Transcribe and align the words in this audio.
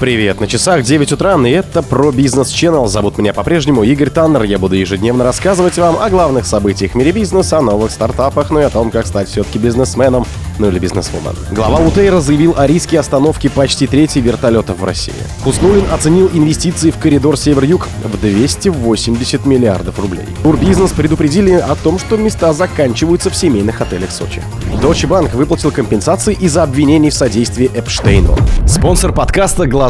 Привет, 0.00 0.40
на 0.40 0.46
часах 0.46 0.82
9 0.82 1.12
утра, 1.12 1.36
и 1.46 1.50
это 1.50 1.82
про 1.82 2.10
бизнес 2.10 2.48
Channel. 2.54 2.88
Зовут 2.88 3.18
меня 3.18 3.34
по-прежнему 3.34 3.82
Игорь 3.84 4.08
Таннер. 4.08 4.44
Я 4.44 4.58
буду 4.58 4.74
ежедневно 4.74 5.24
рассказывать 5.24 5.76
вам 5.76 5.98
о 6.00 6.08
главных 6.08 6.46
событиях 6.46 6.92
в 6.92 6.94
мире 6.94 7.12
бизнеса, 7.12 7.58
о 7.58 7.60
новых 7.60 7.90
стартапах, 7.90 8.48
ну 8.48 8.60
и 8.60 8.62
о 8.62 8.70
том, 8.70 8.90
как 8.90 9.06
стать 9.06 9.28
все-таки 9.28 9.58
бизнесменом, 9.58 10.24
ну 10.58 10.68
или 10.68 10.78
бизнесвумен. 10.78 11.36
Глава 11.50 11.80
Утейра 11.80 12.20
заявил 12.20 12.54
о 12.56 12.66
риске 12.66 12.98
остановки 12.98 13.48
почти 13.48 13.86
трети 13.86 14.20
вертолетов 14.20 14.78
в 14.78 14.84
России. 14.84 15.12
Хуснулин 15.44 15.84
оценил 15.92 16.30
инвестиции 16.32 16.90
в 16.90 16.96
коридор 16.96 17.36
Север-Юг 17.36 17.86
в 18.02 18.20
280 18.22 19.44
миллиардов 19.44 19.98
рублей. 19.98 20.24
Турбизнес 20.42 20.92
предупредили 20.92 21.52
о 21.52 21.74
том, 21.74 21.98
что 21.98 22.16
места 22.16 22.54
заканчиваются 22.54 23.28
в 23.28 23.36
семейных 23.36 23.82
отелях 23.82 24.10
Сочи. 24.10 24.42
Deutsche 24.80 25.06
Bank 25.06 25.36
выплатил 25.36 25.70
компенсации 25.70 26.32
из-за 26.32 26.62
обвинений 26.62 27.10
в 27.10 27.14
содействии 27.14 27.70
Эпштейну. 27.74 28.34
Спонсор 28.66 29.12
подкаста 29.12 29.66
Глаз 29.66 29.89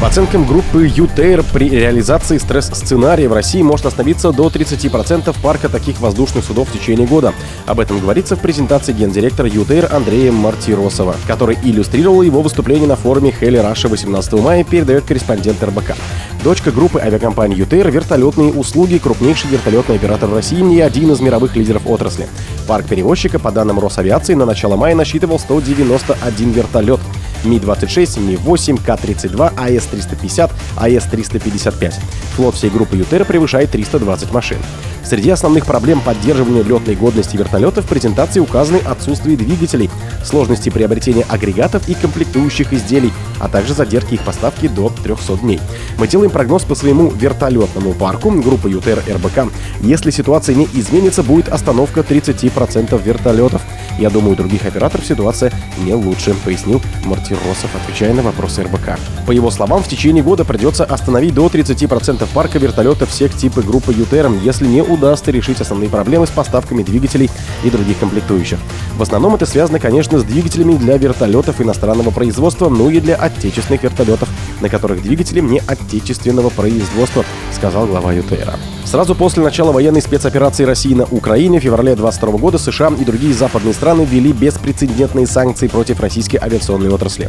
По 0.00 0.08
оценкам 0.08 0.44
группы 0.44 0.86
UTair, 0.86 1.42
при 1.54 1.70
реализации 1.70 2.36
стресс-сценария 2.36 3.28
в 3.28 3.32
России 3.32 3.62
может 3.62 3.86
остановиться 3.86 4.30
до 4.30 4.48
30% 4.48 5.34
парка 5.42 5.70
таких 5.70 6.00
воздушных 6.00 6.44
судов 6.44 6.68
в 6.68 6.72
течение 6.78 7.06
года. 7.06 7.32
Об 7.64 7.80
этом 7.80 7.98
говорится 7.98 8.36
в 8.36 8.40
презентации 8.40 8.92
гендиректора 8.92 9.48
UTair 9.48 9.90
Андрея 9.90 10.32
Мартиросова, 10.32 11.16
который 11.26 11.56
иллюстрировал 11.62 12.20
его 12.20 12.42
выступление 12.42 12.86
на 12.86 12.96
форуме 12.96 13.32
Хелли 13.32 13.56
Раша 13.56 13.88
18 13.88 14.34
мая, 14.34 14.64
передает 14.64 15.04
корреспондент 15.04 15.62
РБК. 15.64 15.94
Дочка 16.44 16.70
группы 16.70 17.00
авиакомпании 17.00 17.56
UTair 17.56 17.90
«Вертолетные 17.90 18.52
услуги»— 18.52 18.98
крупнейший 19.02 19.48
вертолетный 19.50 19.96
оператор 19.96 20.28
в 20.28 20.34
России 20.34 20.76
и 20.76 20.80
один 20.80 21.10
из 21.10 21.20
мировых 21.20 21.56
лидеров 21.56 21.82
отрасли. 21.86 22.28
Парк 22.68 22.86
перевозчика, 22.86 23.38
по 23.38 23.50
данным 23.50 23.80
Росавиации, 23.80 24.34
на 24.34 24.44
начало 24.44 24.76
мая 24.76 24.94
насчитывал 24.94 25.38
191 25.38 26.52
вертолет. 26.52 27.00
Ми-26, 27.46 28.20
Ми-8, 28.20 28.84
К-32, 28.84 29.52
АС-350, 29.56 30.50
АС-355. 30.76 31.94
Флот 32.36 32.54
всей 32.54 32.70
группы 32.70 32.96
ЮТР 32.96 33.24
превышает 33.24 33.70
320 33.70 34.32
машин. 34.32 34.58
Среди 35.06 35.30
основных 35.30 35.66
проблем 35.66 36.00
поддерживания 36.00 36.64
летной 36.64 36.96
годности 36.96 37.36
вертолетов 37.36 37.84
в 37.84 37.88
презентации 37.88 38.40
указаны 38.40 38.78
отсутствие 38.78 39.36
двигателей, 39.36 39.88
сложности 40.24 40.68
приобретения 40.68 41.24
агрегатов 41.28 41.88
и 41.88 41.94
комплектующих 41.94 42.72
изделий, 42.72 43.12
а 43.38 43.48
также 43.48 43.72
задержки 43.72 44.14
их 44.14 44.22
поставки 44.22 44.66
до 44.66 44.88
300 44.88 45.36
дней. 45.36 45.60
Мы 45.98 46.08
делаем 46.08 46.32
прогноз 46.32 46.64
по 46.64 46.74
своему 46.74 47.10
вертолетному 47.10 47.92
парку 47.92 48.32
группы 48.32 48.68
ЮТР 48.68 49.04
РБК. 49.08 49.52
Если 49.80 50.10
ситуация 50.10 50.56
не 50.56 50.64
изменится, 50.74 51.22
будет 51.22 51.50
остановка 51.50 52.00
30% 52.00 53.00
вертолетов. 53.00 53.62
Я 54.00 54.10
думаю, 54.10 54.32
у 54.32 54.36
других 54.36 54.66
операторов 54.66 55.06
ситуация 55.06 55.52
не 55.84 55.94
лучше, 55.94 56.34
пояснил 56.44 56.82
Мартиросов, 57.04 57.70
отвечая 57.76 58.12
на 58.12 58.22
вопросы 58.22 58.64
РБК. 58.64 58.98
По 59.24 59.30
его 59.30 59.52
словам, 59.52 59.84
в 59.84 59.88
течение 59.88 60.24
года 60.24 60.44
придется 60.44 60.84
остановить 60.84 61.34
до 61.34 61.46
30% 61.46 62.26
парка 62.34 62.58
вертолетов 62.58 63.10
всех 63.10 63.36
типов 63.36 63.64
группы 63.64 63.92
ЮТР, 63.92 64.32
если 64.42 64.66
не 64.66 64.82
удастся 64.82 64.95
решить 65.30 65.60
основные 65.60 65.88
проблемы 65.88 66.26
с 66.26 66.30
поставками 66.30 66.82
двигателей 66.82 67.30
и 67.64 67.70
других 67.70 67.98
комплектующих. 67.98 68.58
В 68.96 69.02
основном 69.02 69.34
это 69.34 69.46
связано, 69.46 69.78
конечно, 69.78 70.18
с 70.18 70.24
двигателями 70.24 70.74
для 70.74 70.96
вертолетов 70.96 71.60
иностранного 71.60 72.10
производства, 72.10 72.68
ну 72.68 72.90
и 72.90 73.00
для 73.00 73.16
отечественных 73.16 73.82
вертолетов, 73.82 74.28
на 74.60 74.68
которых 74.68 75.02
двигатели 75.02 75.40
не 75.40 75.60
отечественного 75.66 76.50
производства, 76.50 77.24
сказал 77.54 77.86
глава 77.86 78.12
ЮТР. 78.12 78.58
Сразу 78.84 79.14
после 79.14 79.42
начала 79.42 79.72
военной 79.72 80.00
спецоперации 80.00 80.64
России 80.64 80.94
на 80.94 81.04
Украине 81.04 81.58
в 81.58 81.62
феврале 81.62 81.96
2022 81.96 82.38
года 82.38 82.58
США 82.58 82.92
и 82.98 83.04
другие 83.04 83.34
западные 83.34 83.74
страны 83.74 84.04
ввели 84.04 84.32
беспрецедентные 84.32 85.26
санкции 85.26 85.66
против 85.66 86.00
российской 86.00 86.36
авиационной 86.36 86.90
отрасли. 86.90 87.28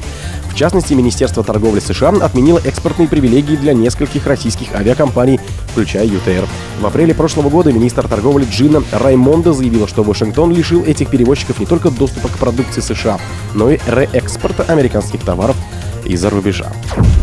В 0.58 0.60
частности, 0.60 0.96
Министерство 0.96 1.44
торговли 1.44 1.80
США 1.80 2.10
отменило 2.10 2.58
экспортные 2.58 3.08
привилегии 3.08 3.56
для 3.56 3.74
нескольких 3.74 4.26
российских 4.26 4.74
авиакомпаний, 4.74 5.40
включая 5.68 6.08
ЮТР. 6.08 6.48
В 6.82 6.86
апреле 6.88 7.14
прошлого 7.14 7.50
года 7.50 7.72
министр 7.72 8.08
торговли 8.08 8.48
Джина 8.50 8.82
Раймонда 8.92 9.54
заявила, 9.54 9.88
что 9.88 10.02
Вашингтон 10.02 10.52
лишил 10.52 10.84
этих 10.84 11.12
перевозчиков 11.12 11.60
не 11.60 11.68
только 11.68 11.92
доступа 11.92 12.30
к 12.30 12.40
продукции 12.40 12.82
США, 12.82 13.20
но 13.54 13.70
и 13.70 13.78
реэкспорта 13.86 14.64
американских 14.64 15.24
товаров 15.24 15.56
из-за 16.06 16.32
рубежа. 16.32 16.74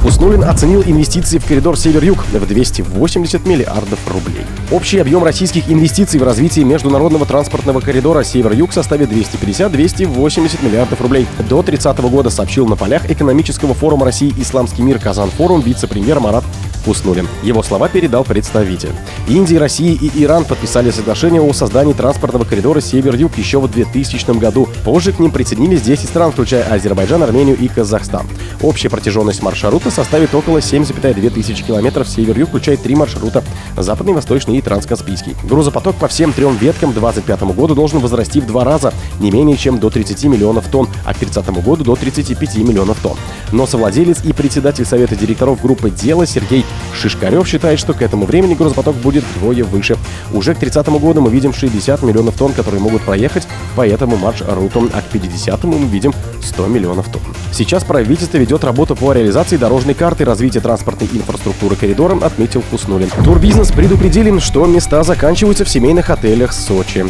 Уснулин 0.04 0.44
оценил 0.44 0.82
инвестиции 0.82 1.38
в 1.38 1.47
коридор 1.47 1.78
Север-Юг 1.78 2.26
в 2.26 2.47
280 2.47 3.47
миллиардов 3.47 3.98
рублей. 4.06 4.44
Общий 4.70 4.98
объем 4.98 5.25
российских 5.25 5.70
инвестиций 5.70 6.20
в 6.20 6.25
развитие 6.25 6.66
международного 6.66 7.25
транспортного 7.25 7.81
коридора 7.81 8.22
Север-Юг 8.22 8.75
составит 8.75 9.10
250-280 9.10 10.62
миллиардов 10.62 11.00
рублей. 11.00 11.26
До 11.48 11.62
30 11.62 11.98
года 12.10 12.28
сообщил 12.28 12.66
на 12.66 12.76
полях 12.76 13.10
экономического 13.10 13.72
форума 13.72 14.04
России 14.04 14.34
«Исламский 14.37 14.82
мир 14.82 14.98
Казан-форум» 14.98 15.62
вице-премьер 15.62 16.20
Марат 16.20 16.44
Хуснулин. 16.84 17.26
Его 17.42 17.62
слова 17.62 17.88
передал 17.88 18.24
представитель. 18.24 18.92
Индия, 19.26 19.58
Россия 19.58 19.92
и 19.92 20.10
Иран 20.22 20.44
подписали 20.44 20.90
соглашение 20.90 21.40
о 21.40 21.52
создании 21.52 21.92
транспортного 21.92 22.44
коридора 22.44 22.80
Север-Юг 22.80 23.38
еще 23.38 23.60
в 23.60 23.70
2000 23.70 24.38
году. 24.38 24.68
Позже 24.84 25.12
к 25.12 25.18
ним 25.18 25.30
присоединились 25.30 25.82
10 25.82 26.08
стран, 26.08 26.32
включая 26.32 26.64
Азербайджан, 26.64 27.22
Армению 27.22 27.56
и 27.56 27.68
Казахстан. 27.68 28.26
Общая 28.60 28.90
протяженность 28.90 29.42
маршрута 29.42 29.90
составит 29.90 30.34
около 30.34 30.58
7,2 30.58 31.30
тысячи 31.30 31.64
километров 31.64 32.08
север-юг, 32.08 32.48
включая 32.48 32.76
три 32.76 32.94
маршрута– 32.94 33.42
западный, 33.76 34.12
восточный 34.12 34.58
и 34.58 34.60
транскаспийский. 34.60 35.34
Грузопоток 35.44 35.96
по 35.96 36.08
всем 36.08 36.32
трем 36.32 36.56
веткам 36.56 36.90
к 36.90 36.94
2025 36.94 37.56
году 37.56 37.74
должен 37.74 37.98
возрасти 37.98 38.40
в 38.40 38.46
два 38.46 38.64
раза, 38.64 38.92
не 39.20 39.30
менее 39.30 39.56
чем 39.56 39.78
до 39.78 39.90
30 39.90 40.24
миллионов 40.24 40.68
тонн, 40.68 40.88
а 41.04 41.14
к 41.14 41.18
30 41.18 41.46
году 41.62 41.84
до 41.84 41.96
35 41.96 42.56
миллионов 42.58 42.98
тонн. 43.00 43.16
Но 43.52 43.66
совладелец 43.66 44.24
и 44.24 44.32
председатель 44.32 44.84
совета 44.84 45.16
директоров 45.16 45.60
группы 45.62 45.90
«Дело» 45.90 46.26
Сергей 46.26 46.64
Шишкарев 46.94 47.46
считает, 47.46 47.78
что 47.78 47.92
к 47.92 48.02
этому 48.02 48.26
времени 48.26 48.54
грузопоток 48.54 48.96
будет 48.96 49.24
вдвое 49.24 49.64
выше. 49.64 49.96
Уже 50.32 50.54
к 50.54 50.58
30 50.58 50.88
году 50.88 51.20
мы 51.20 51.30
видим 51.30 51.52
60 51.52 52.02
миллионов 52.02 52.36
тонн, 52.36 52.52
которые 52.52 52.80
могут 52.80 53.02
проехать 53.02 53.46
по 53.76 53.86
этому 53.86 54.16
маршруту, 54.16 54.90
а 54.92 55.00
к 55.02 55.04
50 55.06 55.64
мы 55.64 55.78
видим 55.86 56.12
100 56.42 56.66
миллионов 56.66 57.08
тонн. 57.10 57.22
Сейчас 57.52 57.84
правительство 57.84 58.36
ведет 58.38 58.64
работу 58.64 58.96
по 58.96 59.12
реализации 59.12 59.56
дорожной 59.56 59.94
карты 59.94 60.24
развития 60.24 60.60
транспортной 60.60 61.08
инфраструктуры 61.12 61.76
коридором, 61.76 62.22
отметил 62.24 62.62
Хуснулин. 62.70 63.08
Турбизнес 63.24 63.70
предупредили, 63.70 64.38
что 64.38 64.66
места 64.66 65.02
заканчиваются 65.02 65.64
в 65.64 65.68
семейных 65.68 66.10
отелях 66.10 66.52
Сочи. 66.52 67.04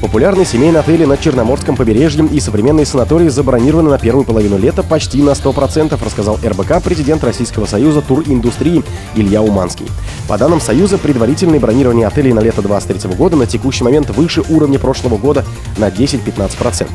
Популярные 0.00 0.46
семейные 0.46 0.80
отели 0.80 1.04
на 1.04 1.18
Черноморском 1.18 1.76
побережье 1.76 2.24
и 2.24 2.40
современные 2.40 2.86
санатории 2.86 3.28
забронированы 3.28 3.90
на 3.90 3.98
первую 3.98 4.24
половину 4.24 4.56
лета 4.56 4.82
почти 4.82 5.22
на 5.22 5.30
100%, 5.30 6.02
рассказал 6.02 6.38
РБК 6.42 6.82
президент 6.82 7.22
Российского 7.22 7.66
союза 7.66 8.00
туриндустрии 8.00 8.82
Илья 9.14 9.42
Уманский. 9.42 9.86
По 10.26 10.38
данным 10.38 10.60
Союза, 10.60 10.96
предварительное 10.96 11.60
бронирование 11.60 12.06
отелей 12.06 12.32
на 12.32 12.40
лето 12.40 12.62
2023 12.62 13.14
года 13.14 13.36
на 13.36 13.46
текущий 13.46 13.84
момент 13.84 14.08
выше 14.08 14.42
уровня 14.48 14.78
прошлого 14.78 15.18
года 15.18 15.44
на 15.76 15.88
10-15%. 15.88 16.88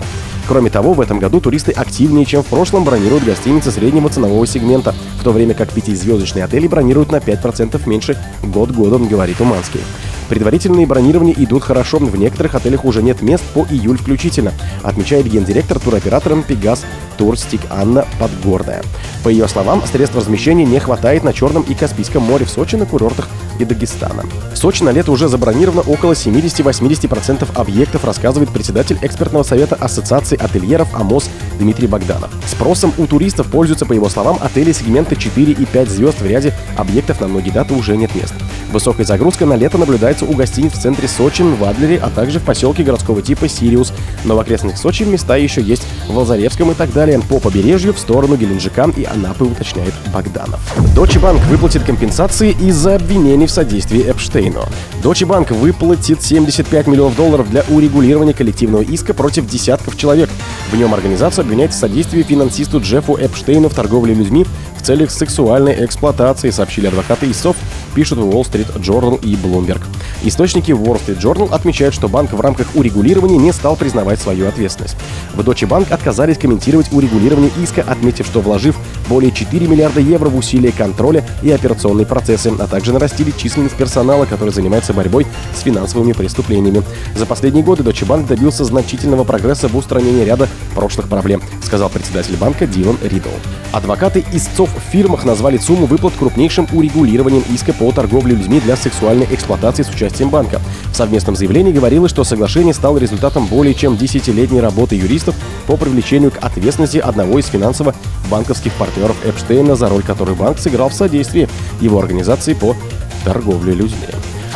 Кроме 0.47 0.71
того, 0.71 0.93
в 0.93 1.01
этом 1.01 1.19
году 1.19 1.39
туристы 1.39 1.73
активнее, 1.73 2.25
чем 2.25 2.41
в 2.41 2.47
прошлом, 2.47 2.85
бронируют 2.85 3.23
гостиницы 3.23 3.71
среднего 3.71 4.09
ценового 4.09 4.47
сегмента, 4.47 4.95
в 5.19 5.23
то 5.23 5.31
время 5.31 5.53
как 5.53 5.69
пятизвездочные 5.71 6.43
отели 6.43 6.67
бронируют 6.67 7.11
на 7.11 7.17
5% 7.17 7.87
меньше 7.87 8.17
год 8.43 8.71
годом, 8.71 9.07
говорит 9.07 9.39
Уманский. 9.41 9.81
Предварительные 10.29 10.87
бронирования 10.87 11.35
идут 11.37 11.63
хорошо, 11.63 11.99
в 11.99 12.17
некоторых 12.17 12.55
отелях 12.55 12.83
уже 12.85 13.03
нет 13.03 13.21
мест 13.21 13.43
по 13.53 13.65
июль 13.69 13.97
включительно, 13.97 14.53
отмечает 14.83 15.27
гендиректор 15.27 15.79
туроператора 15.79 16.41
Пегас 16.41 16.85
Турстик 17.17 17.61
Анна 17.69 18.05
Подгорная. 18.19 18.81
По 19.23 19.29
ее 19.29 19.47
словам, 19.47 19.83
средств 19.85 20.15
размещения 20.15 20.65
не 20.65 20.79
хватает 20.79 21.23
на 21.23 21.33
Черном 21.33 21.63
и 21.63 21.73
Каспийском 21.73 22.23
море 22.23 22.45
в 22.45 22.49
Сочи 22.49 22.75
на 22.75 22.85
курортах 22.85 23.29
и 23.59 23.65
Дагестана. 23.65 24.23
В 24.53 24.57
Сочи 24.57 24.83
на 24.83 24.89
лето 24.89 25.11
уже 25.11 25.27
забронировано 25.27 25.81
около 25.81 26.13
70-80% 26.13 27.47
объектов, 27.55 28.05
рассказывает 28.05 28.49
председатель 28.51 28.97
экспертного 29.01 29.43
совета 29.43 29.75
Ассоциации 29.75 30.37
ательеров 30.41 30.87
АМОС 30.93 31.29
Дмитрий 31.59 31.87
Богданов. 31.87 32.31
Спросом 32.47 32.93
у 32.97 33.05
туристов 33.07 33.47
пользуются, 33.47 33.85
по 33.85 33.93
его 33.93 34.09
словам, 34.09 34.37
отели 34.41 34.71
сегмента 34.71 35.15
4 35.15 35.51
и 35.51 35.65
5 35.65 35.89
звезд 35.89 36.21
в 36.21 36.25
ряде 36.25 36.53
объектов 36.77 37.21
на 37.21 37.27
многие 37.27 37.51
даты 37.51 37.73
уже 37.73 37.97
нет 37.97 38.13
мест. 38.15 38.33
Высокая 38.71 39.05
загрузка 39.05 39.45
на 39.45 39.55
лето 39.55 39.77
наблюдается 39.77 40.25
у 40.25 40.33
гостиниц 40.33 40.73
в 40.73 40.81
центре 40.81 41.07
Сочи, 41.07 41.43
в 41.43 41.63
Адлере, 41.63 41.97
а 41.97 42.09
также 42.09 42.39
в 42.39 42.43
поселке 42.43 42.83
городского 42.83 43.21
типа 43.21 43.47
Сириус. 43.47 43.93
Но 44.23 44.35
в 44.35 44.39
окрестных 44.39 44.77
Сочи 44.77 45.03
места 45.03 45.35
еще 45.35 45.61
есть 45.61 45.83
в 46.07 46.17
Лазаревском 46.17 46.71
и 46.71 46.73
так 46.73 46.91
далее. 46.91 47.21
По 47.29 47.39
побережью 47.39 47.93
в 47.93 47.99
сторону 47.99 48.35
Геленджика 48.35 48.89
и 48.95 49.05
Анапы, 49.05 49.45
уточняет 49.45 49.93
Богданов. 50.13 50.59
Deutsche 50.95 51.21
Bank 51.21 51.39
выплатит 51.47 51.83
компенсации 51.83 52.51
из-за 52.51 52.99
обвинений 53.45 53.47
в 53.47 53.51
содействии 53.51 54.09
Эпштейну. 54.09 54.63
Deutsche 55.01 55.27
Bank 55.27 55.53
выплатит 55.53 56.21
75 56.21 56.87
миллионов 56.87 57.15
долларов 57.15 57.49
для 57.49 57.63
урегулирования 57.69 58.33
коллективного 58.33 58.81
иска 58.81 59.13
против 59.13 59.47
десятков 59.47 59.97
человек. 59.97 60.29
В 60.71 60.77
нем 60.77 60.93
организация 60.93 61.43
обвиняет 61.43 61.71
в 61.71 61.75
содействии 61.75 62.23
финансисту 62.23 62.79
Джеффу 62.79 63.17
Эпштейну 63.17 63.69
в 63.69 63.73
торговле 63.73 64.13
людьми 64.13 64.45
в 64.77 64.81
целях 64.81 65.11
сексуальной 65.11 65.85
эксплуатации, 65.85 66.51
сообщили 66.51 66.87
адвокаты 66.87 67.29
ИСов 67.31 67.55
пишут 67.95 68.19
в 68.19 68.29
Wall 68.29 68.43
Street 68.43 68.79
Journal 68.79 69.19
и 69.21 69.35
Bloomberg. 69.35 69.81
Источники 70.23 70.71
Wall 70.71 71.01
Street 71.03 71.19
Journal 71.19 71.51
отмечают, 71.51 71.95
что 71.95 72.09
банк 72.09 72.33
в 72.33 72.41
рамках 72.41 72.67
урегулирования 72.75 73.37
не 73.37 73.53
стал 73.53 73.75
признавать 73.75 74.19
свою 74.19 74.47
ответственность. 74.47 74.97
В 75.33 75.39
Deutsche 75.39 75.67
Bank 75.67 75.91
отказались 75.91 76.37
комментировать 76.37 76.91
урегулирование 76.91 77.51
иска, 77.63 77.81
отметив, 77.81 78.27
что 78.27 78.41
вложив 78.41 78.75
более 79.07 79.31
4 79.31 79.67
миллиарда 79.67 79.99
евро 79.99 80.29
в 80.29 80.37
усилия 80.37 80.71
контроля 80.71 81.25
и 81.41 81.51
операционные 81.51 82.05
процессы, 82.05 82.51
а 82.59 82.67
также 82.67 82.93
нарастили 82.93 83.31
численность 83.31 83.75
персонала, 83.75 84.25
который 84.25 84.51
занимается 84.51 84.93
борьбой 84.93 85.25
с 85.55 85.61
финансовыми 85.61 86.13
преступлениями. 86.13 86.83
За 87.15 87.25
последние 87.25 87.63
годы 87.63 87.83
Deutsche 87.83 88.07
Bank 88.07 88.27
добился 88.27 88.63
значительного 88.63 89.23
прогресса 89.23 89.67
в 89.67 89.75
устранении 89.75 90.23
ряда 90.23 90.47
прошлых 90.73 91.07
проблем, 91.07 91.41
сказал 91.63 91.89
председатель 91.89 92.35
банка 92.37 92.67
Дилан 92.67 92.97
Ридл. 93.03 93.29
Адвокаты 93.71 94.23
истцов 94.33 94.69
в 94.69 94.91
фирмах 94.91 95.25
назвали 95.25 95.57
сумму 95.57 95.85
выплат 95.85 96.13
крупнейшим 96.17 96.67
урегулированием 96.71 97.43
иска 97.53 97.73
по 97.73 97.91
торговле 97.91 98.35
людьми 98.35 98.59
для 98.59 98.75
сексуальной 98.75 99.27
эксплуатации 99.31 99.83
с 99.83 99.89
участием 99.89 100.29
банка. 100.29 100.61
В 100.95 100.97
совместном 100.97 101.35
заявлении 101.35 101.73
говорилось, 101.73 102.11
что 102.11 102.23
соглашение 102.23 102.73
стало 102.73 102.97
результатом 102.99 103.47
более 103.47 103.73
чем 103.73 103.97
десятилетней 103.97 104.61
работы 104.61 104.95
юристов 104.95 105.35
по 105.67 105.75
привлечению 105.75 106.31
к 106.31 106.37
ответственности 106.41 106.99
одного 106.99 107.37
из 107.37 107.47
финансово-банковских 107.47 108.71
партнеров 108.75 109.17
Эпштейна, 109.25 109.75
за 109.75 109.89
роль 109.89 110.03
которой 110.03 110.35
банк 110.35 110.57
сыграл 110.57 110.87
в 110.87 110.93
содействии 110.93 111.49
его 111.81 111.99
организации 111.99 112.53
по 112.53 112.77
торговле 113.25 113.73
людьми. 113.73 114.07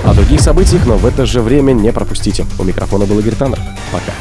О 0.06 0.14
других 0.14 0.40
событиях, 0.40 0.86
но 0.86 0.96
в 0.96 1.06
это 1.06 1.26
же 1.26 1.42
время 1.42 1.74
не 1.74 1.92
пропустите. 1.92 2.46
У 2.58 2.64
микрофона 2.64 3.06
был 3.06 3.20
Игорь 3.20 3.36
Таннер. 3.36 3.60
Пока. 3.92 4.14